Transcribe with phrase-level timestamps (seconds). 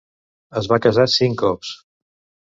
[0.61, 1.75] Es va casar cinc cops.